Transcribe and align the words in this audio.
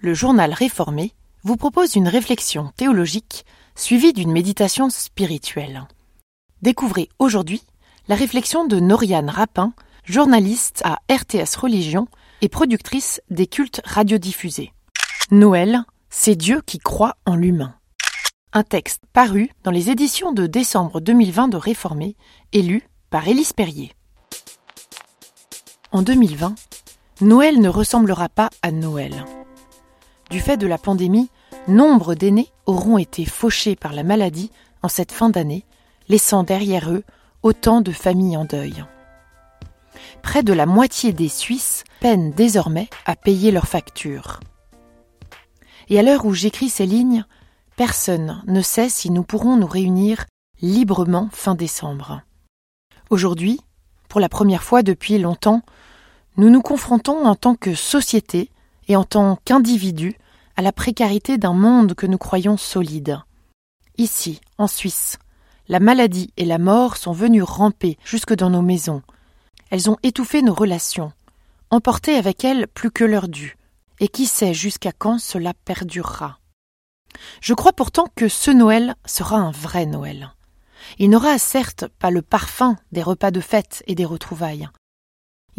Le 0.00 0.14
journal 0.14 0.52
réformé 0.52 1.12
vous 1.42 1.56
propose 1.56 1.96
une 1.96 2.06
réflexion 2.06 2.70
théologique 2.76 3.44
suivie 3.74 4.12
d'une 4.12 4.30
méditation 4.30 4.90
spirituelle. 4.90 5.88
Découvrez 6.62 7.08
aujourd'hui 7.18 7.64
la 8.06 8.14
réflexion 8.14 8.64
de 8.64 8.78
Noriane 8.78 9.28
Rapin, 9.28 9.72
journaliste 10.04 10.82
à 10.84 11.00
RTS 11.12 11.56
Religion 11.56 12.06
et 12.42 12.48
productrice 12.48 13.20
des 13.28 13.48
cultes 13.48 13.80
radiodiffusés. 13.84 14.72
Noël, 15.32 15.82
c'est 16.10 16.36
Dieu 16.36 16.62
qui 16.64 16.78
croit 16.78 17.16
en 17.26 17.34
l'humain. 17.34 17.74
Un 18.52 18.62
texte 18.62 19.02
paru 19.12 19.50
dans 19.64 19.72
les 19.72 19.90
éditions 19.90 20.30
de 20.30 20.46
décembre 20.46 21.00
2020 21.00 21.48
de 21.48 21.56
Réformé 21.56 22.14
et 22.52 22.62
lu 22.62 22.88
par 23.10 23.26
Élise 23.26 23.52
Perrier. 23.52 23.92
En 25.90 26.02
2020, 26.02 26.54
Noël 27.20 27.60
ne 27.60 27.68
ressemblera 27.68 28.28
pas 28.28 28.50
à 28.62 28.70
Noël. 28.70 29.24
Du 30.30 30.40
fait 30.40 30.58
de 30.58 30.66
la 30.66 30.76
pandémie, 30.76 31.30
nombre 31.68 32.14
d'aînés 32.14 32.48
auront 32.66 32.98
été 32.98 33.24
fauchés 33.24 33.76
par 33.76 33.92
la 33.94 34.02
maladie 34.02 34.50
en 34.82 34.88
cette 34.88 35.12
fin 35.12 35.30
d'année, 35.30 35.64
laissant 36.08 36.42
derrière 36.42 36.90
eux 36.90 37.02
autant 37.42 37.80
de 37.80 37.92
familles 37.92 38.36
en 38.36 38.44
deuil. 38.44 38.84
Près 40.22 40.42
de 40.42 40.52
la 40.52 40.66
moitié 40.66 41.12
des 41.12 41.28
Suisses 41.28 41.84
peinent 42.00 42.32
désormais 42.32 42.90
à 43.06 43.16
payer 43.16 43.50
leurs 43.50 43.68
factures. 43.68 44.40
Et 45.88 45.98
à 45.98 46.02
l'heure 46.02 46.26
où 46.26 46.34
j'écris 46.34 46.68
ces 46.68 46.84
lignes, 46.84 47.24
personne 47.76 48.42
ne 48.46 48.60
sait 48.60 48.90
si 48.90 49.10
nous 49.10 49.22
pourrons 49.22 49.56
nous 49.56 49.66
réunir 49.66 50.26
librement 50.60 51.30
fin 51.32 51.54
décembre. 51.54 52.20
Aujourd'hui, 53.08 53.60
pour 54.08 54.20
la 54.20 54.28
première 54.28 54.62
fois 54.62 54.82
depuis 54.82 55.18
longtemps, 55.18 55.62
nous 56.36 56.50
nous 56.50 56.62
confrontons 56.62 57.24
en 57.24 57.34
tant 57.34 57.54
que 57.54 57.74
société 57.74 58.50
et 58.88 58.96
en 58.96 59.04
tant 59.04 59.38
qu'individus 59.44 60.16
à 60.58 60.60
la 60.60 60.72
précarité 60.72 61.38
d'un 61.38 61.52
monde 61.52 61.94
que 61.94 62.04
nous 62.04 62.18
croyons 62.18 62.56
solide. 62.56 63.20
Ici, 63.96 64.40
en 64.58 64.66
Suisse, 64.66 65.16
la 65.68 65.78
maladie 65.78 66.32
et 66.36 66.44
la 66.44 66.58
mort 66.58 66.96
sont 66.96 67.12
venues 67.12 67.44
ramper 67.44 67.96
jusque 68.04 68.34
dans 68.34 68.50
nos 68.50 68.60
maisons. 68.60 69.02
Elles 69.70 69.88
ont 69.88 69.98
étouffé 70.02 70.42
nos 70.42 70.54
relations, 70.54 71.12
emporté 71.70 72.16
avec 72.16 72.44
elles 72.44 72.66
plus 72.66 72.90
que 72.90 73.04
leur 73.04 73.28
dû, 73.28 73.56
et 74.00 74.08
qui 74.08 74.26
sait 74.26 74.52
jusqu'à 74.52 74.90
quand 74.90 75.20
cela 75.20 75.54
perdurera? 75.54 76.40
Je 77.40 77.54
crois 77.54 77.72
pourtant 77.72 78.08
que 78.16 78.28
ce 78.28 78.50
Noël 78.50 78.96
sera 79.06 79.36
un 79.36 79.52
vrai 79.52 79.86
Noël. 79.86 80.34
Il 80.98 81.10
n'aura 81.10 81.38
certes 81.38 81.86
pas 82.00 82.10
le 82.10 82.22
parfum 82.22 82.76
des 82.90 83.04
repas 83.04 83.30
de 83.30 83.40
fête 83.40 83.84
et 83.86 83.94
des 83.94 84.04
retrouvailles, 84.04 84.68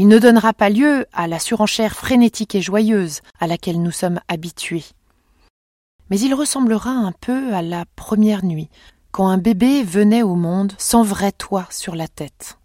il 0.00 0.06
ne 0.06 0.20
donnera 0.20 0.52
pas 0.52 0.70
lieu 0.70 1.06
à 1.12 1.26
la 1.26 1.40
surenchère 1.40 1.96
frénétique 1.96 2.54
et 2.54 2.62
joyeuse 2.62 3.20
à 3.40 3.48
laquelle 3.48 3.82
nous 3.82 3.90
sommes 3.90 4.20
habitués. 4.28 4.84
Mais 6.10 6.18
il 6.20 6.34
ressemblera 6.34 6.90
un 6.90 7.12
peu 7.12 7.54
à 7.54 7.62
la 7.62 7.84
première 7.96 8.44
nuit, 8.44 8.68
quand 9.10 9.28
un 9.28 9.38
bébé 9.38 9.82
venait 9.82 10.22
au 10.22 10.34
monde 10.34 10.72
sans 10.78 11.02
vrai 11.02 11.32
toit 11.32 11.66
sur 11.70 11.94
la 11.94 12.08
tête. 12.08 12.58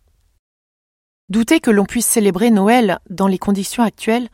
Douter 1.29 1.59
que 1.59 1.71
l'on 1.71 1.85
puisse 1.85 2.05
célébrer 2.05 2.51
Noël 2.51 2.99
dans 3.09 3.27
les 3.27 3.39
conditions 3.39 3.83
actuelles, 3.83 4.29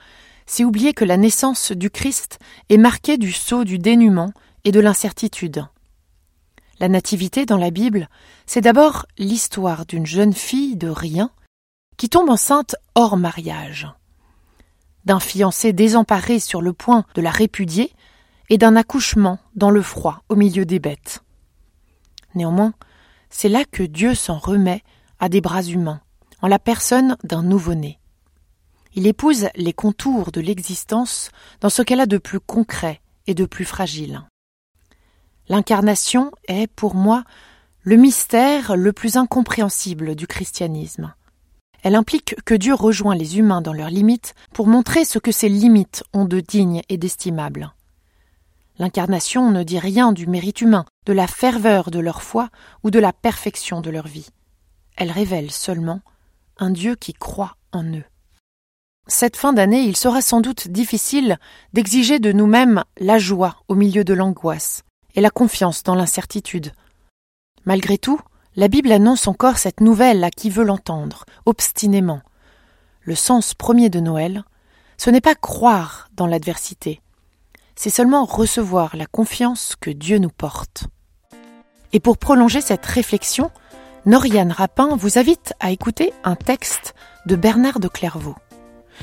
c'est 0.46 0.64
oublier 0.64 0.94
que 0.94 1.06
la 1.06 1.18
naissance 1.18 1.72
du 1.72 1.90
Christ 1.90 2.40
est 2.70 2.78
marquée 2.78 3.18
du 3.18 3.32
sceau 3.32 3.64
du 3.64 3.78
dénuement 3.78 4.34
et 4.64 4.72
de 4.72 4.80
l'incertitude. 4.80 5.66
La 6.80 6.90
nativité 6.90 7.46
dans 7.46 7.58
la 7.58 7.72
Bible, 7.72 8.10
c'est 8.46 8.62
d'abord 8.62 9.06
l'histoire 9.18 9.86
d'une 9.86 10.06
jeune 10.06 10.34
fille 10.34 10.76
de 10.76 10.90
rien 10.90 11.30
qui 11.98 12.10
tombe 12.10 12.30
enceinte 12.30 12.76
hors 12.96 13.18
mariage, 13.18 13.88
d'un 15.06 15.20
fiancé 15.20 15.74
désemparé 15.74 16.40
sur 16.40 16.62
le 16.62 16.74
point 16.74 17.06
de 17.16 17.22
la 17.22 17.32
répudier 17.32 17.92
et 18.50 18.58
d'un 18.58 18.76
accouchement 18.76 19.40
dans 19.56 19.70
le 19.70 19.82
froid 19.82 20.24
au 20.30 20.36
milieu 20.36 20.66
des 20.66 20.80
bêtes. 20.80 21.24
Néanmoins, 22.36 22.74
c'est 23.30 23.50
là 23.50 23.64
que 23.66 23.84
Dieu 23.84 24.16
s'en 24.16 24.38
remet 24.38 24.84
à 25.20 25.30
des 25.30 25.42
bras 25.42 25.64
humains, 25.64 26.02
en 26.42 26.48
la 26.48 26.60
personne 26.60 27.18
d'un 27.24 27.44
nouveau-né. 27.44 28.00
Il 28.96 29.06
épouse 29.06 29.50
les 29.56 29.74
contours 29.74 30.32
de 30.32 30.42
l'existence 30.42 31.30
dans 31.62 31.70
ce 31.70 31.82
qu'elle 31.82 32.00
a 32.00 32.06
de 32.08 32.18
plus 32.18 32.40
concret 32.40 33.02
et 33.28 33.34
de 33.34 33.46
plus 33.46 33.66
fragile. 33.66 34.24
L'incarnation 35.48 36.32
est, 36.48 36.68
pour 36.68 36.96
moi, 36.96 37.24
le 37.82 37.96
mystère 37.96 38.76
le 38.76 38.94
plus 38.94 39.18
incompréhensible 39.18 40.16
du 40.16 40.28
christianisme. 40.28 41.14
Elle 41.82 41.96
implique 41.96 42.36
que 42.46 42.56
Dieu 42.56 42.74
rejoint 42.74 43.16
les 43.16 43.38
humains 43.38 43.62
dans 43.62 43.74
leurs 43.74 43.90
limites 43.90 44.36
pour 44.54 44.68
montrer 44.68 45.06
ce 45.06 45.18
que 45.18 45.32
ces 45.32 45.50
limites 45.50 46.04
ont 46.14 46.26
de 46.26 46.40
digne 46.40 46.82
et 46.90 46.98
d'estimable. 46.98 47.74
L'incarnation 48.80 49.52
ne 49.52 49.64
dit 49.64 49.78
rien 49.78 50.14
du 50.14 50.26
mérite 50.26 50.62
humain, 50.62 50.86
de 51.06 51.12
la 51.12 51.28
ferveur 51.28 51.92
de 51.92 52.00
leur 52.00 52.22
foi 52.22 52.50
ou 52.84 52.92
de 52.92 53.00
la 53.00 53.12
perfection 53.12 53.82
de 53.82 53.90
leur 53.90 54.08
vie. 54.08 54.30
Elle 54.96 55.12
révèle 55.12 55.52
seulement 55.52 56.02
un 56.58 56.70
Dieu 56.70 56.96
qui 56.96 57.14
croit 57.14 57.58
en 57.74 57.84
eux. 57.84 58.06
Cette 59.08 59.36
fin 59.36 59.54
d'année, 59.54 59.82
il 59.82 59.98
sera 59.98 60.22
sans 60.22 60.40
doute 60.40 60.70
difficile 60.70 61.40
d'exiger 61.74 62.20
de 62.20 62.32
nous-mêmes 62.32 62.84
la 63.00 63.18
joie 63.18 63.58
au 63.68 63.76
milieu 63.76 64.04
de 64.04 64.14
l'angoisse 64.14 64.84
et 65.16 65.22
la 65.22 65.30
confiance 65.30 65.84
dans 65.84 65.96
l'incertitude. 65.96 66.72
Malgré 67.66 67.98
tout, 67.98 68.22
la 68.56 68.68
Bible 68.68 68.92
annonce 68.92 69.28
encore 69.28 69.58
cette 69.58 69.82
nouvelle 69.82 70.24
à 70.24 70.32
qui 70.32 70.50
veut 70.50 70.64
l'entendre, 70.64 71.26
obstinément. 71.46 72.22
Le 73.02 73.16
sens 73.16 73.54
premier 73.54 73.90
de 73.90 74.00
Noël, 74.00 74.44
ce 74.98 75.10
n'est 75.10 75.22
pas 75.22 75.36
croire 75.36 76.10
dans 76.14 76.28
l'adversité, 76.28 77.02
c'est 77.82 77.90
seulement 77.90 78.26
recevoir 78.26 78.98
la 78.98 79.06
confiance 79.06 79.78
que 79.80 79.90
Dieu 79.90 80.18
nous 80.18 80.30
porte. 80.30 80.88
Et 81.94 82.02
pour 82.02 82.18
prolonger 82.18 82.60
cette 82.60 82.86
réflexion, 82.86 83.52
Noriane 84.06 84.52
Rapin 84.52 84.98
vous 84.98 85.18
invite 85.18 85.54
à 85.62 85.72
écouter 85.72 86.12
un 86.26 86.36
texte 86.36 86.94
de 87.26 87.38
Bernard 87.38 87.80
de 87.80 87.88
Clairvaux. 87.88 88.36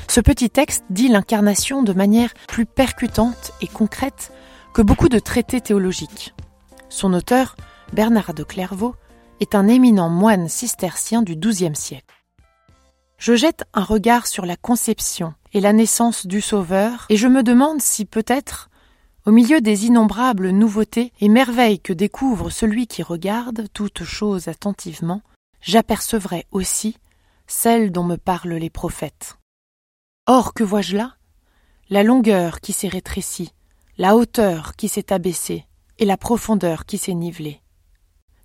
Ce 0.07 0.21
petit 0.21 0.51
texte 0.51 0.83
dit 0.91 1.07
l'incarnation 1.07 1.81
de 1.81 1.91
manière 1.91 2.35
plus 2.47 2.67
percutante 2.67 3.51
et 3.61 3.67
concrète 3.67 4.31
que 4.75 4.83
beaucoup 4.83 5.09
de 5.09 5.17
traités 5.17 5.59
théologiques. 5.59 6.35
Son 6.87 7.15
auteur, 7.15 7.55
Bernard 7.93 8.35
de 8.35 8.43
Clairvaux, 8.43 8.93
est 9.39 9.55
un 9.55 9.67
éminent 9.67 10.09
moine 10.09 10.49
cistercien 10.49 11.23
du 11.23 11.35
XIIe 11.35 11.75
siècle. 11.75 12.16
Je 13.17 13.35
jette 13.35 13.63
un 13.73 13.83
regard 13.83 14.27
sur 14.27 14.45
la 14.45 14.55
conception 14.55 15.33
et 15.51 15.59
la 15.59 15.73
naissance 15.73 16.27
du 16.27 16.39
Sauveur, 16.39 17.07
et 17.09 17.17
je 17.17 17.27
me 17.27 17.41
demande 17.41 17.81
si 17.81 18.05
peut-être, 18.05 18.69
au 19.25 19.31
milieu 19.31 19.59
des 19.59 19.87
innombrables 19.87 20.51
nouveautés 20.51 21.11
et 21.19 21.27
merveilles 21.27 21.79
que 21.79 21.93
découvre 21.93 22.51
celui 22.51 22.85
qui 22.85 23.01
regarde 23.01 23.67
toutes 23.73 24.03
choses 24.03 24.47
attentivement, 24.47 25.23
j'apercevrai 25.61 26.45
aussi 26.51 26.97
celles 27.47 27.91
dont 27.91 28.03
me 28.03 28.17
parlent 28.17 28.53
les 28.53 28.69
prophètes. 28.69 29.37
Or, 30.27 30.53
que 30.53 30.63
vois-je 30.63 30.95
là? 30.95 31.15
La 31.89 32.03
longueur 32.03 32.61
qui 32.61 32.71
s'est 32.71 32.87
rétrécie, 32.87 33.51
la 33.97 34.15
hauteur 34.15 34.75
qui 34.75 34.89
s'est 34.89 35.11
abaissée, 35.11 35.65
et 35.97 36.05
la 36.05 36.17
profondeur 36.17 36.85
qui 36.85 36.99
s'est 36.99 37.15
nivelée. 37.15 37.61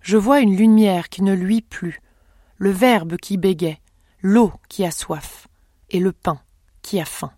Je 0.00 0.16
vois 0.16 0.40
une 0.40 0.56
lumière 0.56 1.10
qui 1.10 1.22
ne 1.22 1.34
luit 1.34 1.60
plus, 1.60 2.00
le 2.56 2.70
Verbe 2.70 3.16
qui 3.18 3.36
bégait, 3.36 3.81
l'eau 4.22 4.52
qui 4.68 4.84
a 4.84 4.92
soif 4.92 5.48
et 5.90 5.98
le 5.98 6.12
pain 6.12 6.40
qui 6.80 7.00
a 7.00 7.04
faim. 7.04 7.32